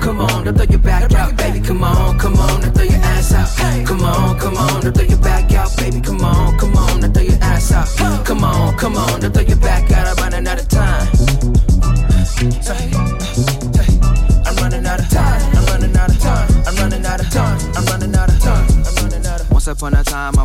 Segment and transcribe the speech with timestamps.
[0.00, 1.60] come on, now throw your back out, baby.
[1.60, 3.86] Come on, come on, now throw your ass out.
[3.86, 6.00] Come on, come on, now throw your back out, baby.
[6.00, 8.24] Come on, come on, now throw your ass out.
[8.26, 10.06] Come on, come on, now throw your back out.
[10.08, 11.06] I'm running out of time.
[14.46, 15.56] I'm running out of time.
[15.56, 16.48] I'm running out of time.
[16.66, 17.58] I'm running out of time.
[17.76, 19.46] I'm running out of time.
[19.50, 20.44] Once upon a time, I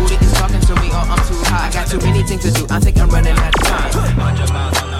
[0.01, 1.67] booty is talking to me or I'm too high.
[1.67, 2.65] I got too many things to do.
[2.69, 4.90] I think I'm running out of time.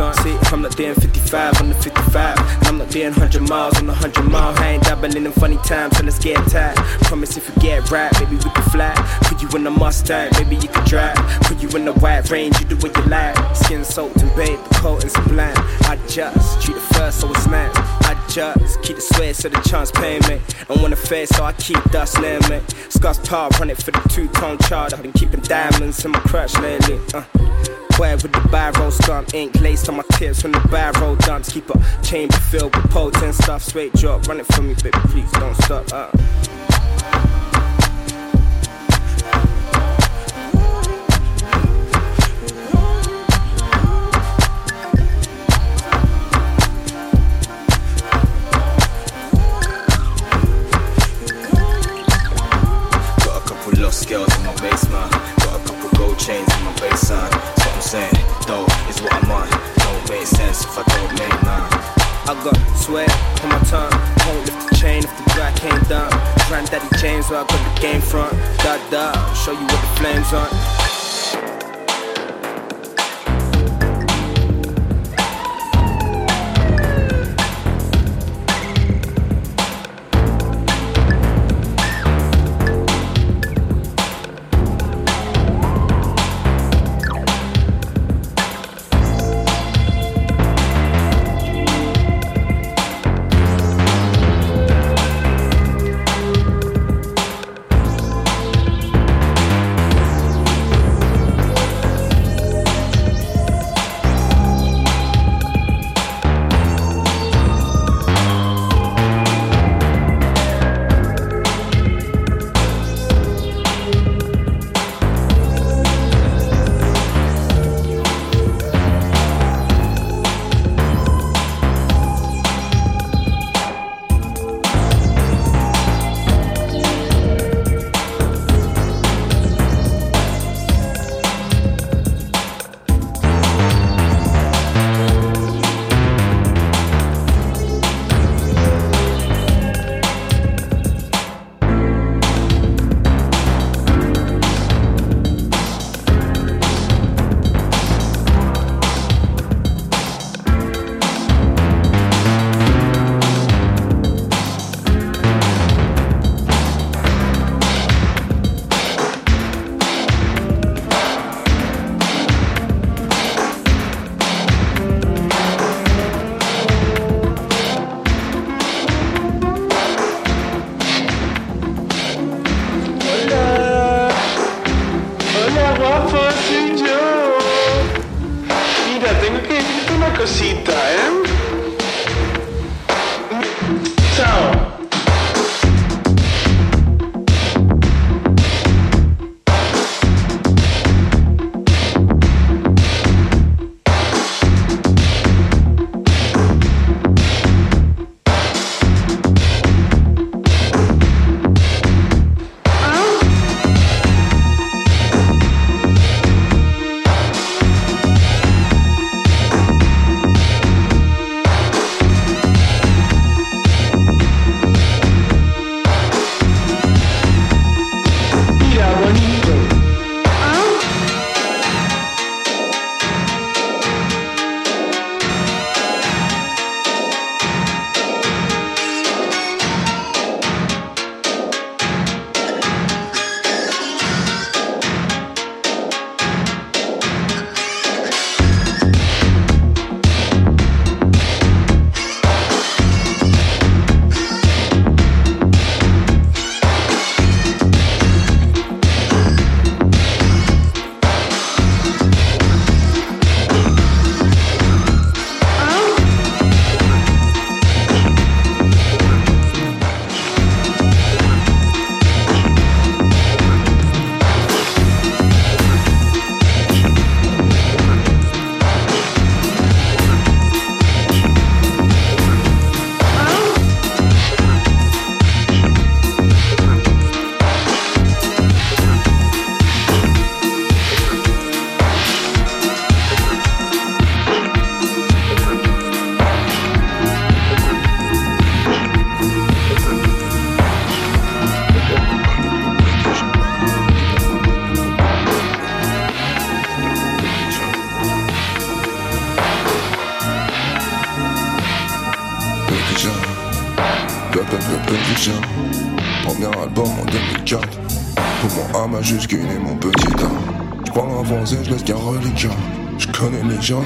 [0.00, 0.14] On.
[0.14, 2.38] See, I'm not doing 55 on the 55.
[2.66, 4.56] I'm not doing 100 miles on the 100 mile.
[4.58, 6.74] I ain't dabbling in funny times, so let's get tight.
[7.04, 8.94] Promise if you get right, maybe we can fly.
[9.22, 11.16] Put you in a Mustang, maybe you can drive.
[11.42, 13.36] Put you in the white range, you do what you like.
[13.54, 15.54] Skin soaked and the coat and sublime.
[15.82, 17.76] I just treat it first, so it's nice.
[17.76, 20.40] I just keep the sweat so the chance me.
[20.82, 22.38] When the face, so I keep dust me.
[22.88, 24.92] Scott's power, run it for the two tone charge.
[24.92, 26.98] I've been keeping diamonds in my crutch lately.
[27.14, 27.89] Uh.
[28.00, 31.52] Boy with the barrel skunk ink laced on my tips when the barrel dance.
[31.52, 33.62] Keep a chamber filled with potent stuff.
[33.62, 35.92] Straight drop, run it for me, baby, please don't stop.
[35.92, 36.10] Uh.
[62.90, 63.92] Sweat on my tongue.
[64.26, 66.10] Won't lift the chain if the black ain't done.
[66.48, 68.32] Granddaddy James, where I got the game front.
[68.64, 70.89] Da da, show you what the flames on.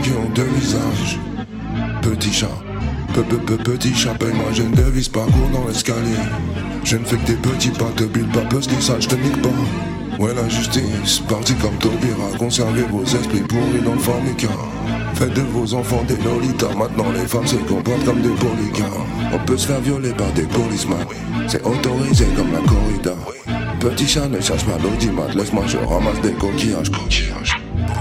[0.03, 1.19] Qui ont deux visages.
[2.01, 2.47] Petit chat,
[3.13, 6.17] peu peu peu petit chat, paye-moi, je ne devise pas cours dans l'escalier.
[6.85, 9.15] Je ne fais que des petits pas, te bulle pas, parce que ça, je te
[9.15, 10.19] nique pas.
[10.19, 14.49] Ouais, la justice, parti comme Taubira, conservez vos esprits pourris dans le formica.
[15.17, 19.05] Faites de vos enfants des lolitas, maintenant les femmes se comportent comme des polygames.
[19.35, 21.05] On peut se faire violer par des policemen,
[21.47, 23.17] c'est autorisé comme la corrida.
[23.81, 26.91] Petit chat ne cherche pas l'audimat, laisse-moi je ramasse des coquillages.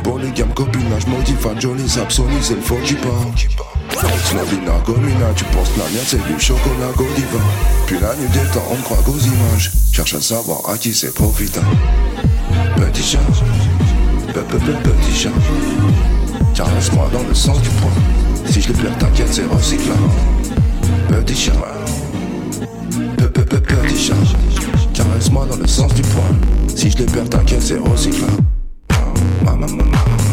[0.04, 1.06] Polygame, copinage,
[1.40, 3.34] fan, joli, sapsoni, c'est le faux qui parle.
[4.26, 7.40] Snobina, gomina, tu penses la mienne c'est du chocolat Godiva.
[7.86, 9.72] Puis la nuit des temps on croit qu'aux images.
[9.92, 11.68] Cherche à savoir à qui c'est profitable
[12.76, 13.20] Petit chat,
[14.34, 15.30] petit chat.
[16.56, 17.92] Caresse-moi dans le sens du poing
[18.50, 20.00] Si je le perds t'inquiète c'est recyclable.
[21.10, 21.54] Petit chat.
[23.18, 24.16] Petit chat.
[24.94, 26.24] Caresse-moi dans le sens du poing
[26.76, 28.53] Si je le perds t'inquiète c'est recyclable
[29.68, 30.33] mama, mama.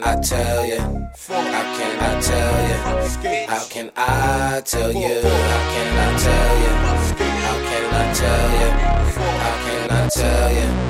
[0.00, 0.78] can I tell you?
[1.28, 1.42] How
[1.76, 2.74] can I tell you?
[3.48, 5.22] How can I tell you?
[5.22, 6.70] How can I tell you?
[6.70, 8.70] How can I tell you?
[9.20, 10.89] How can I tell you?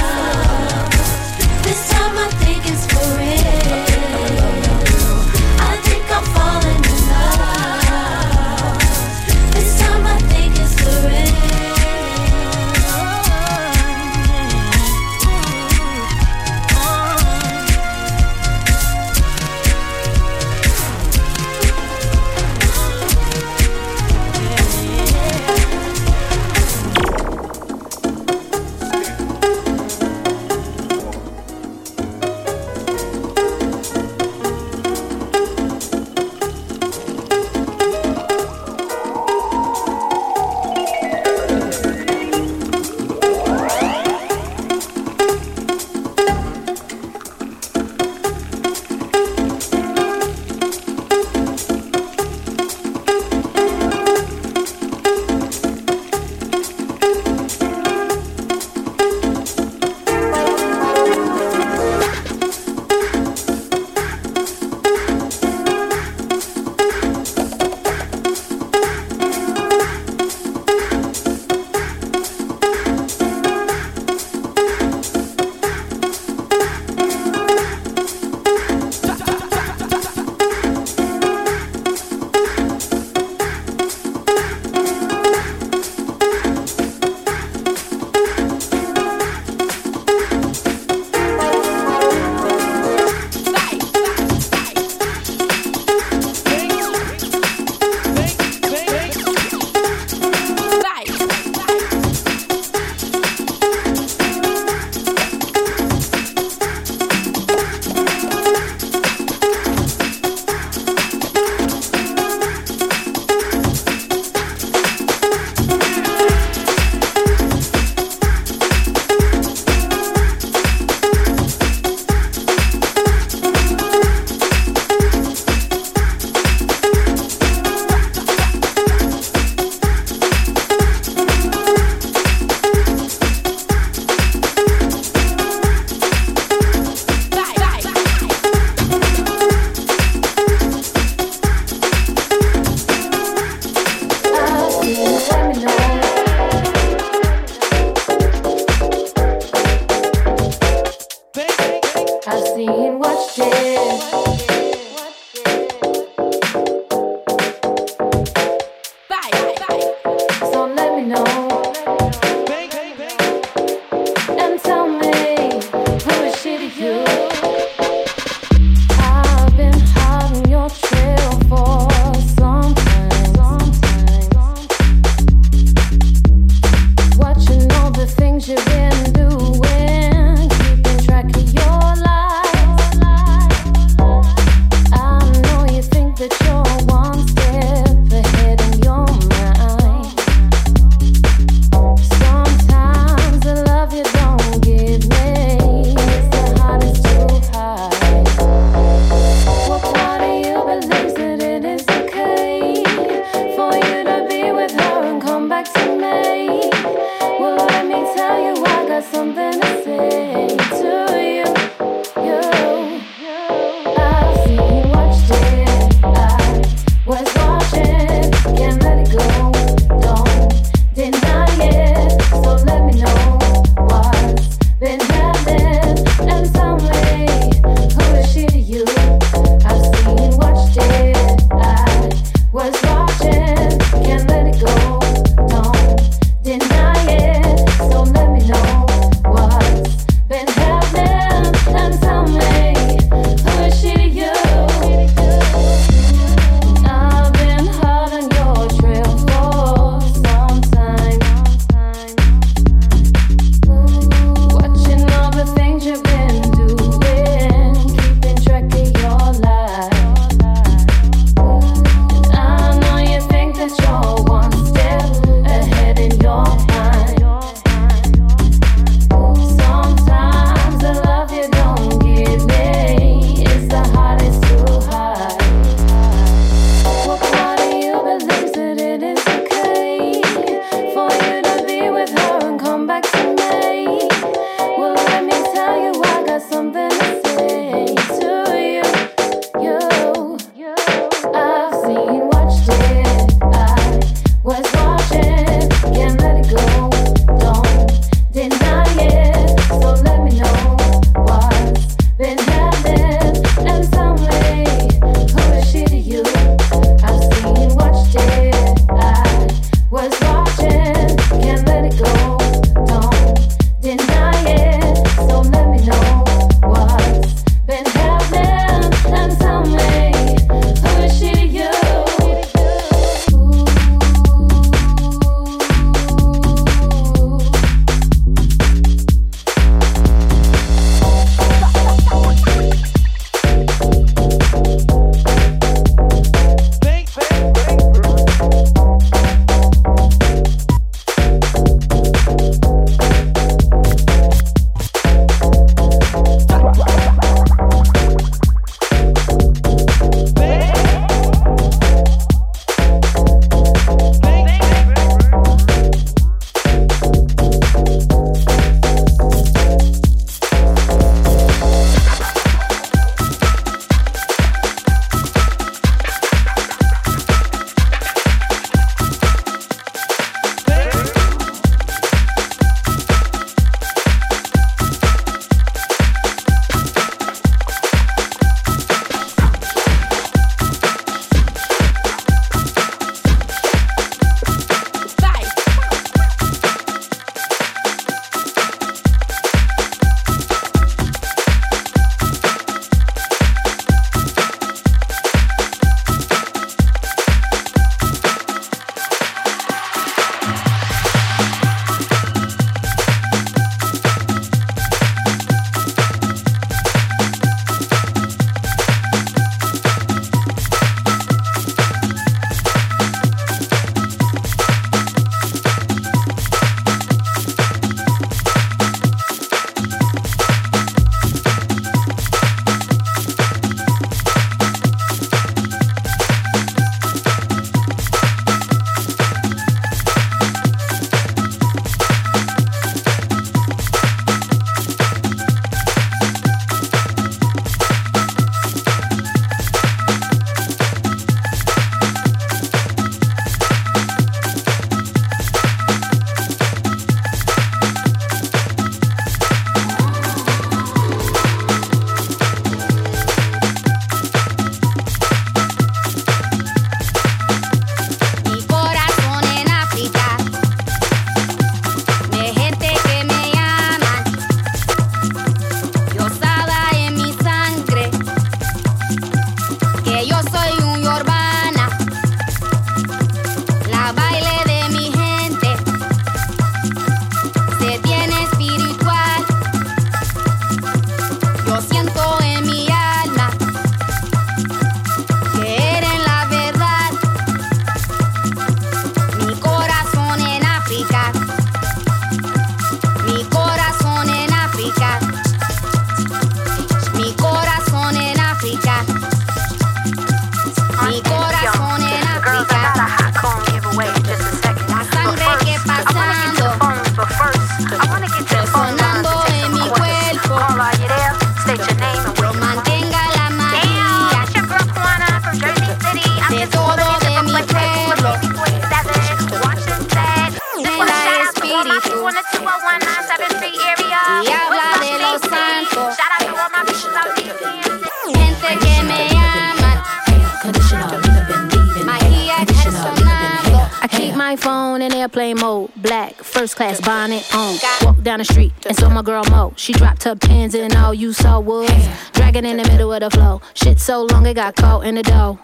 [540.21, 541.89] She pins and all you saw was
[542.33, 543.59] dragging in the middle of the flow.
[543.73, 545.57] Shit so long it got caught in the dough.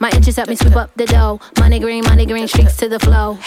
[0.00, 1.38] My inches help me sweep up the dough.
[1.60, 3.38] Money green, money green, streaks to the flow.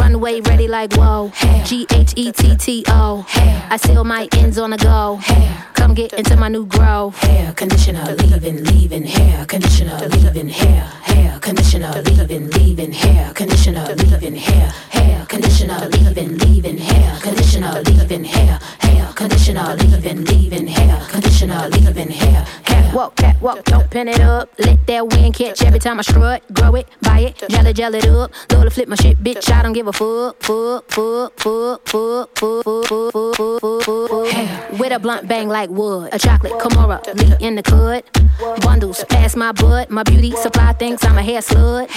[0.00, 1.30] Runway ready like whoa.
[1.66, 3.26] G H E T T O.
[3.68, 5.20] I seal my ends on the go.
[5.74, 7.10] Come get into my new grow.
[7.10, 14.36] Hair conditioner, leaving, leaving, hair conditioner, leaving, hair, hair conditioner, leaving, leaving, hair conditioner, leaving,
[14.36, 21.68] hair, hair conditioner, leaving, leaving, hair conditioner, leaving, hair, hair conditioner, leaving, leaving, hair conditioner,
[21.70, 22.46] leaving, hair,
[22.94, 24.50] Walk, cat, walk, don't pin it up.
[24.58, 26.42] Let that wind catch every time I strut.
[26.52, 28.32] Grow it, buy it, jelly, jelly it up.
[28.48, 29.50] To flip my shit, bitch.
[29.50, 34.78] I don't give a fuck, fuck, fuck, fuck, fuck, fuck, fuck, fuck, fuck, fuck, fuck.
[34.78, 36.10] With a blunt bang like wood.
[36.12, 38.04] A chocolate Kimura, me in the cud.
[38.62, 39.90] Bundles past my butt.
[39.90, 41.88] My beauty supply thinks I'm a hair slut.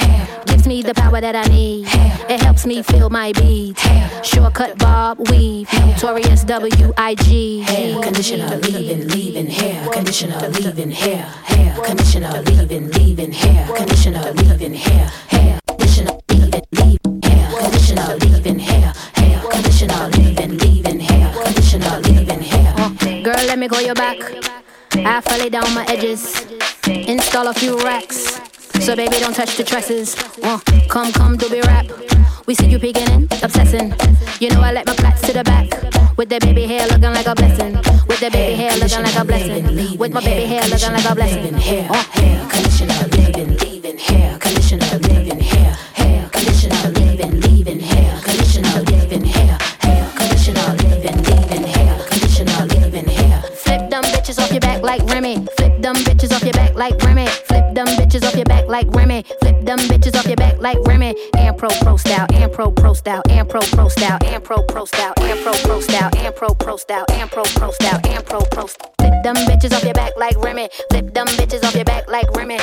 [0.45, 1.87] Gives me the power that I need.
[2.29, 3.81] It helps me feel my beads.
[4.23, 5.67] Shortcut bob weave.
[5.73, 7.59] Notorious W-I-G.
[7.61, 14.73] Hair conditioner, leaving, leaving, hair conditioner, leaving, hair, hair conditioner, leaving, leaving, hair conditioner, leaving,
[14.73, 21.99] hair, hair conditioner, leaving, leaving, hair conditioner, leaving, hair, hair conditioner, leaving, leaving, hair conditioner,
[21.99, 23.21] leaving, hair.
[23.21, 24.17] Girl, let me go your back.
[24.95, 26.41] I fell down my edges.
[26.87, 28.50] Install a few racks.
[28.81, 30.15] So baby, don't touch the tresses.
[30.41, 30.57] Uh,
[30.89, 31.85] come, come, do be rap.
[32.47, 33.93] We see you in, obsessing.
[34.39, 35.69] You know I let my plaits to the back.
[36.17, 37.75] With the baby hair looking like a blessing.
[38.07, 39.97] With the baby hair looking like a blessing.
[39.99, 41.53] With my baby hair looking like a blessing.
[41.53, 48.81] Hair, hair conditioner, leaving, leaving, hair conditioner, leaving, hair, hair conditioner, leaving, leaving, hair conditioner,
[48.81, 53.41] leaving, hair, hair conditioner, leaving, leaving, hair conditioner, leaving, hair.
[53.43, 55.45] Flip them bitches off your back like Remy.
[56.81, 57.27] Like Remy.
[57.27, 59.23] Flip them bitches off your back like Remy.
[59.39, 61.15] Flip them bitches off your back like Remy.
[61.37, 64.85] And pro pro style, and pro pro style, and pro pro style, and pro pro
[64.85, 68.39] style, and pro pro style, and pro pro style, and pro pro style, and pro
[68.53, 68.65] pro.
[68.65, 70.69] Flip them bitches off your back like Remy.
[70.89, 72.57] Flip them bitches off your back like Remy.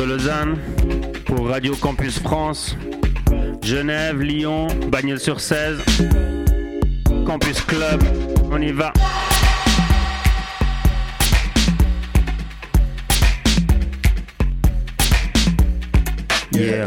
[0.00, 0.56] De Lausanne
[1.26, 2.74] pour Radio Campus France,
[3.62, 5.78] Genève, Lyon, Bagnols-sur-Cèze,
[7.26, 8.02] Campus Club,
[8.50, 8.92] on y va.
[16.52, 16.86] Yeah.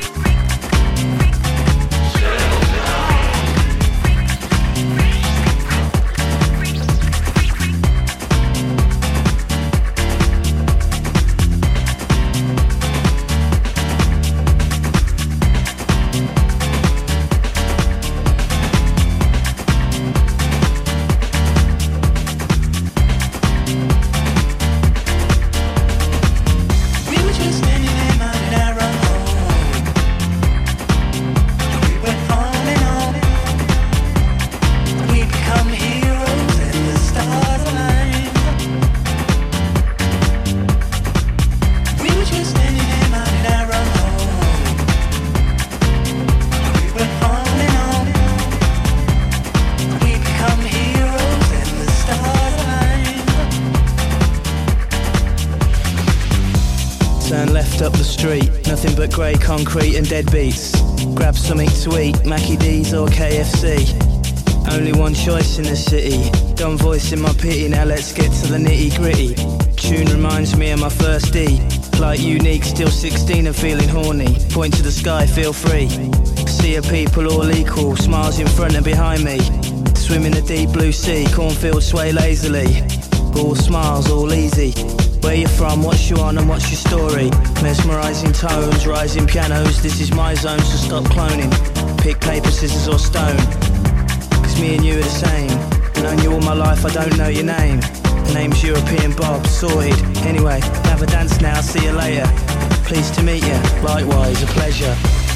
[59.21, 60.71] Grey concrete and dead beats.
[61.13, 63.85] Grab something to eat, Maccy D's or KFC.
[64.73, 66.31] Only one choice in the city.
[66.55, 69.35] Dumb voice in my pity, now let's get to the nitty gritty.
[69.75, 71.61] Tune reminds me of my first D.
[71.99, 74.37] Like unique, still 16 and feeling horny.
[74.49, 75.87] Point to the sky, feel free.
[76.47, 79.37] See a people all equal, smiles in front and behind me.
[79.93, 82.81] Swim in the deep blue sea, cornfields sway lazily.
[83.35, 84.71] All smiles, all easy.
[85.21, 87.29] Where you from, what's you on and what's your story?
[87.61, 91.51] Mesmerizing tones, rising pianos, this is my zone, so stop cloning.
[91.99, 93.37] Pick paper, scissors or stone.
[94.41, 95.49] Cause me and you are the same.
[96.03, 97.79] Known you all my life, I don't know your name.
[97.79, 99.93] The name's European Bob, sorted.
[100.25, 100.59] Anyway,
[100.89, 102.25] have a dance now, see you later.
[102.85, 104.95] Pleased to meet you, likewise, a pleasure.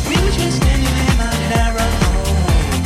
[0.10, 2.82] We were just standing in my narrow home.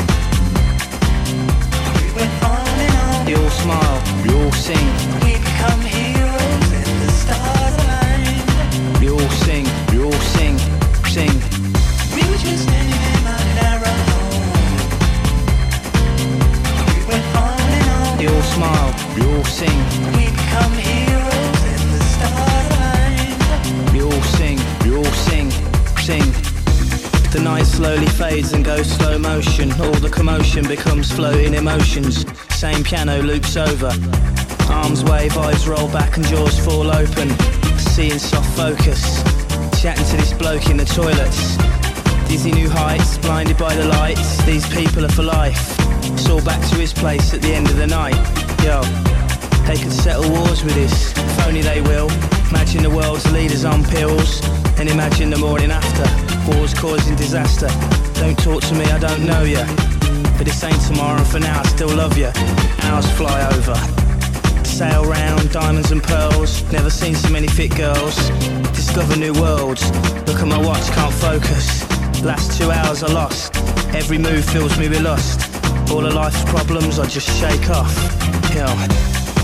[1.96, 3.26] We went on and on.
[3.26, 4.88] We all smile, we all sing.
[5.24, 6.19] We become heroes
[27.90, 29.72] slowly fades and goes slow motion.
[29.82, 32.24] All the commotion becomes floating emotions.
[32.54, 33.92] Same piano loops over.
[34.70, 37.30] Arms wave, eyes roll back and jaws fall open.
[37.80, 39.24] Seeing soft focus.
[39.82, 41.58] Chatting to this bloke in the toilets.
[42.30, 44.38] Dizzy new heights, blinded by the lights.
[44.46, 45.76] These people are for life.
[46.14, 48.22] It's all back to his place at the end of the night.
[48.62, 48.84] Yo,
[49.66, 51.12] they could settle wars with this.
[51.18, 52.10] If only they will.
[52.52, 54.46] Imagine the world's leaders on pills.
[54.78, 56.29] And imagine the morning after.
[56.80, 57.68] Causing disaster.
[58.22, 59.66] Don't talk to me, I don't know ya.
[60.38, 62.32] But this ain't tomorrow, for now I still love ya.
[62.84, 63.76] Hours fly over.
[64.64, 66.64] Sail round, diamonds and pearls.
[66.72, 68.16] Never seen so many fit girls.
[68.72, 69.92] Discover new worlds.
[70.26, 71.84] Look at my watch, can't focus.
[72.24, 73.58] Last two hours are lost.
[73.94, 75.42] Every move fills me with lust.
[75.92, 77.94] All of life's problems I just shake off.
[78.56, 78.66] Yo,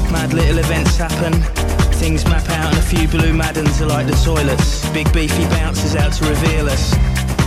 [0.09, 1.64] mad little events happen.
[1.95, 4.87] Things map out and a few blue maddens are like the toilets.
[4.89, 6.93] Big beefy bouncers out to reveal us.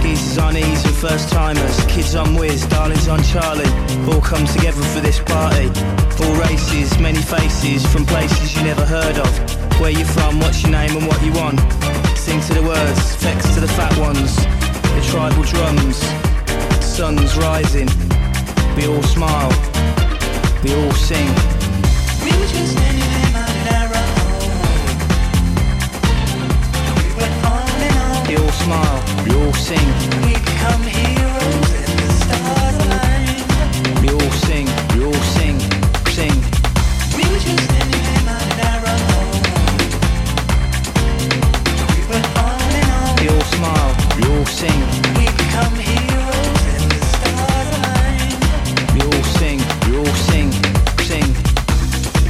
[0.03, 1.85] Geezers on ease and first timers.
[1.87, 3.69] Kids on whiz, darlings on Charlie.
[4.11, 5.69] All come together for this party.
[6.25, 9.31] All races, many faces from places you never heard of.
[9.81, 11.61] Where you from, what's your name and what you want.
[12.17, 14.35] Sing to the words, flex to the fat ones.
[14.97, 15.99] The tribal drums,
[16.83, 17.89] sun's rising.
[18.77, 19.53] We all smile,
[20.65, 21.29] we all sing.
[28.37, 28.53] On.
[28.53, 29.79] Smile, you'll sing.
[30.25, 31.18] We become heroes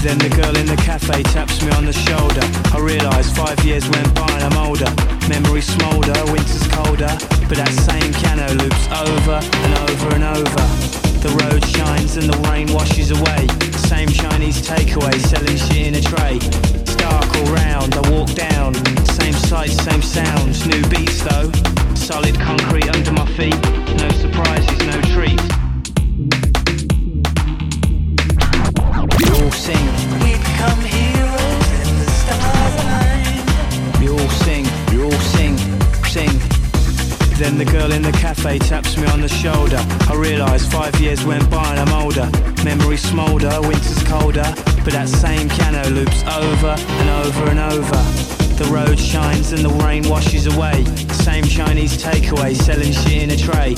[0.00, 2.40] Then the girl in the cafe taps me on the shoulder.
[2.70, 4.86] I realise five years went by and I'm older.
[5.26, 7.10] Memories smoulder, winter's colder.
[7.50, 10.64] But that same piano loops over and over and over.
[11.18, 13.50] The road shines and the rain washes away.
[13.90, 16.38] Same Chinese takeaway selling shit in a tray.
[16.78, 18.78] It's dark all round, I walk down.
[19.18, 20.64] Same sights, same sounds.
[20.64, 21.50] New beats though.
[21.98, 23.58] Solid concrete under my feet.
[23.98, 25.57] No surprises, no treats.
[37.38, 39.78] Then the girl in the cafe taps me on the shoulder.
[40.10, 42.28] I realise five years went by and I'm older.
[42.64, 44.42] Memories smoulder, winter's colder.
[44.82, 48.00] But that same piano loops over and over and over.
[48.58, 50.84] The road shines and the rain washes away.
[51.22, 53.74] Same Chinese takeaway selling shit in a tray.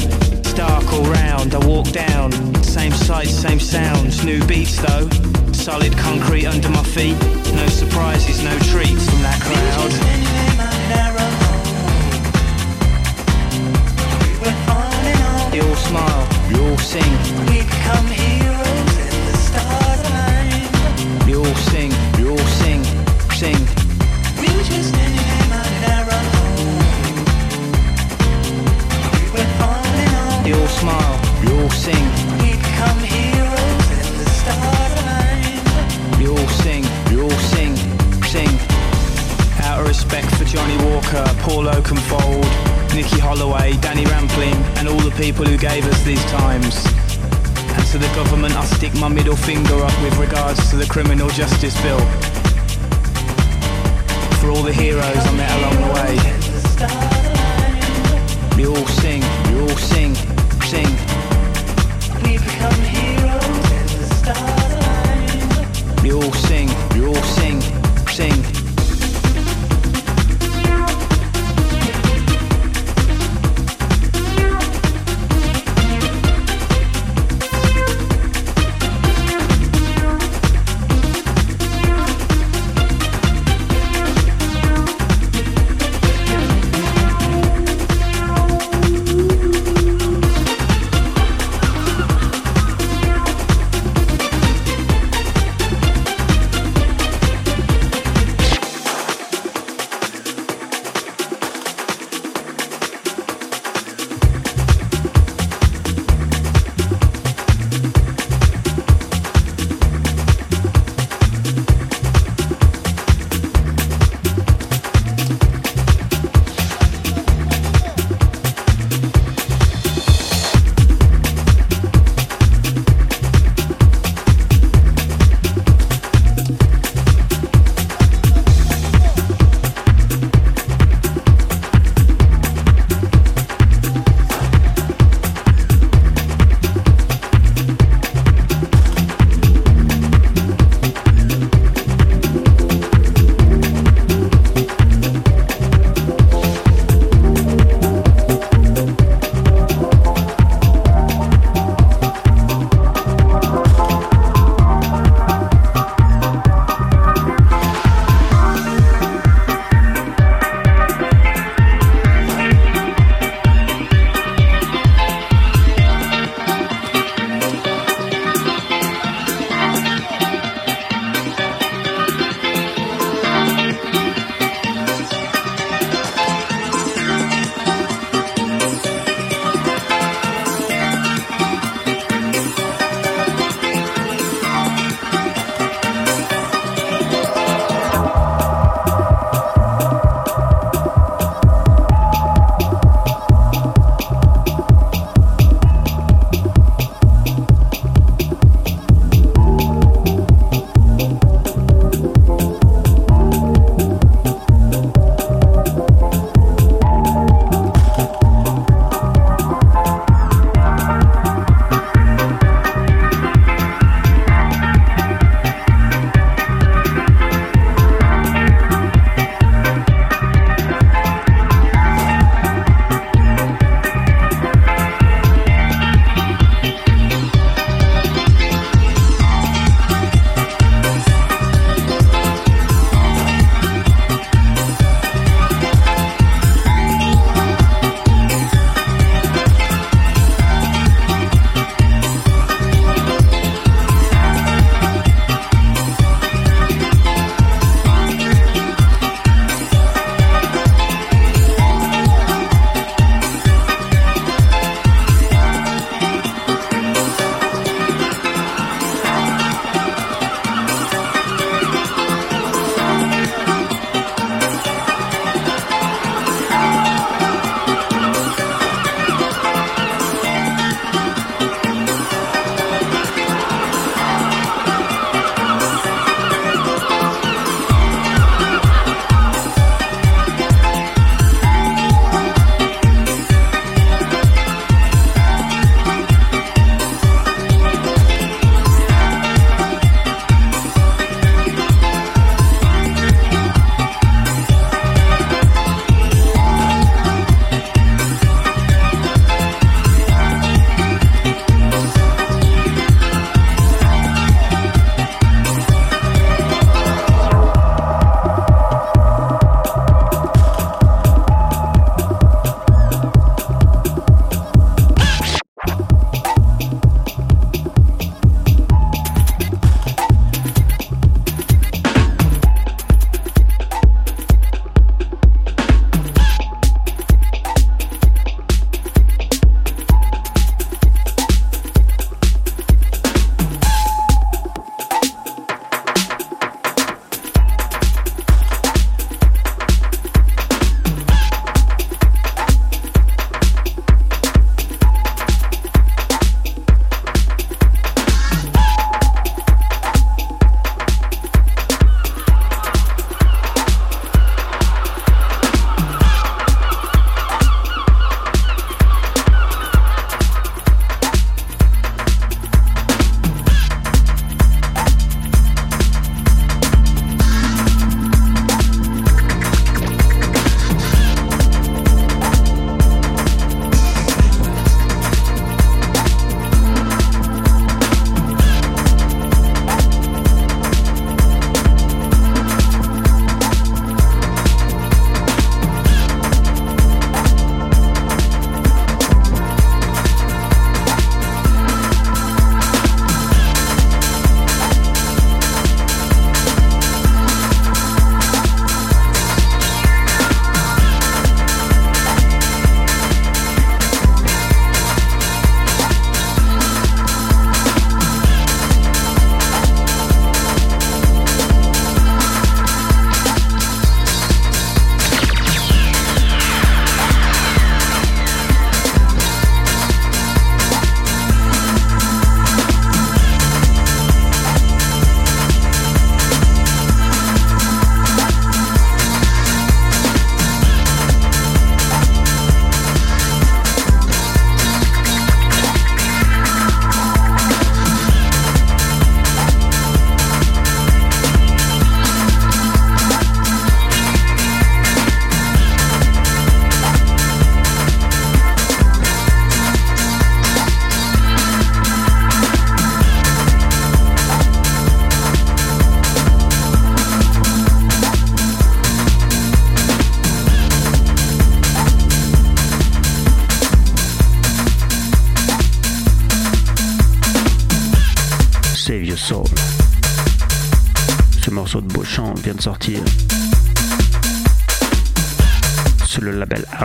[0.56, 2.32] Dark all round, I walk down.
[2.64, 5.06] Same sights, same sounds, new beats though.
[5.52, 7.18] Solid concrete under my feet.
[7.52, 10.79] No surprises, no treats from that crowd.
[15.60, 17.12] You all smile, you all sing.
[17.44, 20.70] We become heroes in the starlight.
[21.28, 22.82] You all sing, you all sing,
[23.36, 23.60] sing.
[24.40, 25.68] We were just standing in our
[26.32, 26.80] home.
[29.12, 30.46] We went on and on.
[30.48, 32.04] You all smile, you all sing.
[32.40, 35.60] We become heroes in the starlight.
[36.22, 37.76] You all sing, you all sing,
[38.32, 38.52] sing.
[39.60, 42.48] Out of respect for Johnny Walker, Paul Oakenfold,
[42.94, 46.84] Nicky Holloway, Danny Rampling, and all the people who gave us these times.
[47.72, 51.28] And to the government, I stick my middle finger up with regards to the criminal
[51.28, 52.00] justice bill.
[54.40, 56.16] For all the heroes I met along the way.
[58.56, 60.14] We all sing, we all sing,
[60.66, 60.90] sing.
[62.24, 66.02] We become heroes in the starlight.
[66.02, 67.60] We all sing, we all sing,
[68.08, 68.59] sing.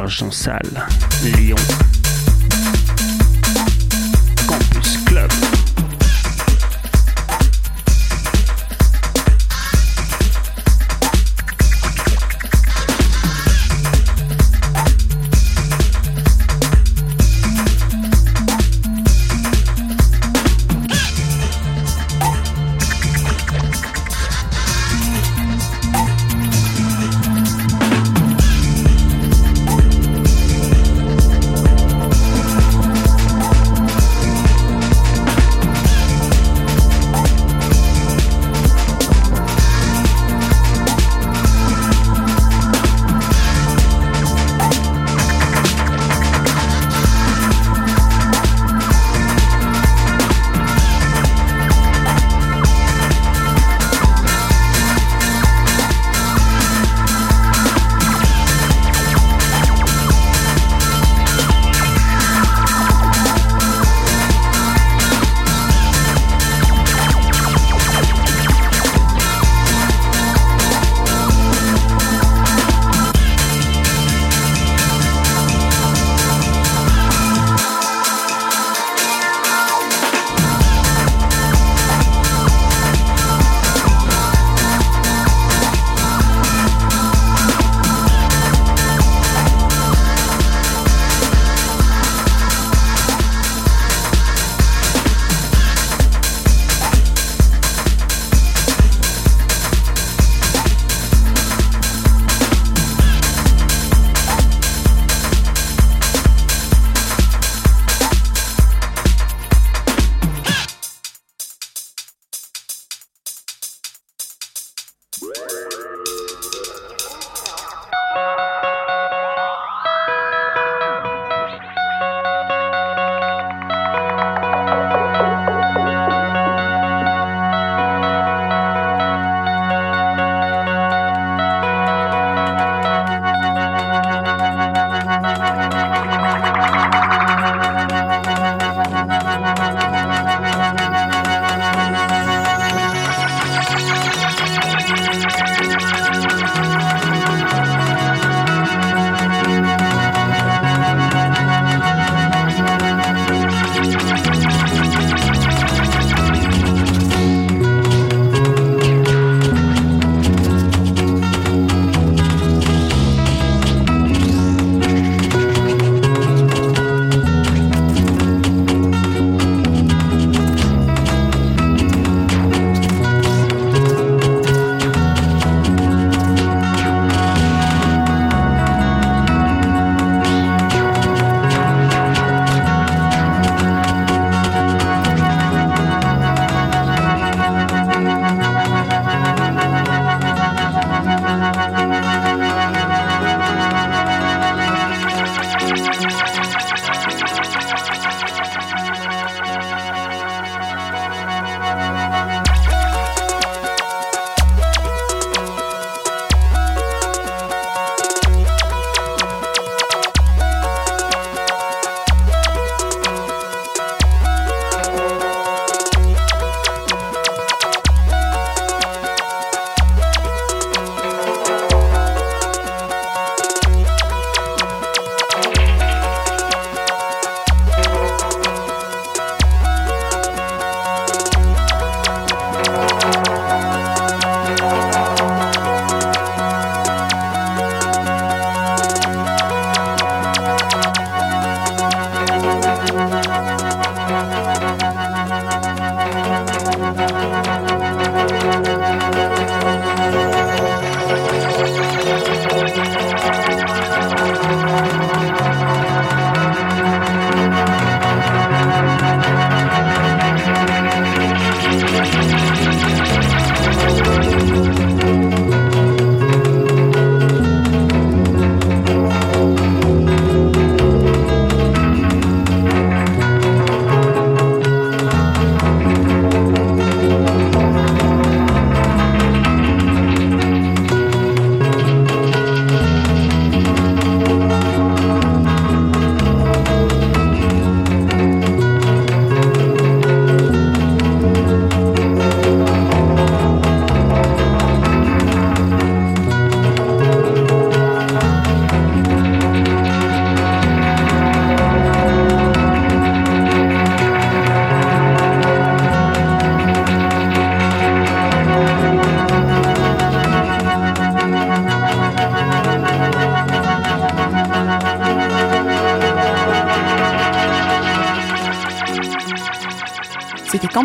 [0.05, 1.14] l'argent sale.